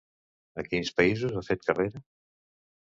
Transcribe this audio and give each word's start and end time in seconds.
A 0.61 0.65
quins 0.69 0.89
països 1.01 1.37
ha 1.43 1.47
fet 1.51 1.71
carrera? 1.71 2.05